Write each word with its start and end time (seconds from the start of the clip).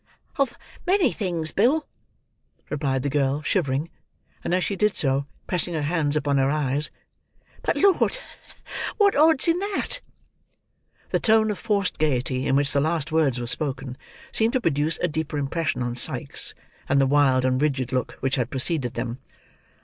"Of 0.37 0.57
many 0.87 1.11
things, 1.11 1.51
Bill," 1.51 1.85
replied 2.71 3.03
the 3.03 3.07
girl, 3.11 3.43
shivering, 3.43 3.91
and 4.43 4.51
as 4.51 4.63
she 4.63 4.75
did 4.75 4.95
so, 4.95 5.27
pressing 5.45 5.75
her 5.75 5.83
hands 5.83 6.15
upon 6.15 6.39
her 6.39 6.49
eyes. 6.49 6.89
"But, 7.61 7.77
Lord! 7.77 8.17
What 8.97 9.15
odds 9.15 9.47
in 9.47 9.59
that?" 9.59 10.01
The 11.11 11.19
tone 11.19 11.51
of 11.51 11.59
forced 11.59 11.99
gaiety 11.99 12.47
in 12.47 12.55
which 12.55 12.73
the 12.73 12.79
last 12.81 13.11
words 13.11 13.39
were 13.39 13.45
spoken, 13.45 13.95
seemed 14.31 14.53
to 14.53 14.59
produce 14.61 14.97
a 15.03 15.07
deeper 15.07 15.37
impression 15.37 15.83
on 15.83 15.95
Sikes 15.95 16.55
than 16.87 16.97
the 16.97 17.05
wild 17.05 17.45
and 17.45 17.61
rigid 17.61 17.91
look 17.93 18.13
which 18.21 18.37
had 18.37 18.49
preceded 18.49 18.95
them. 18.95 19.19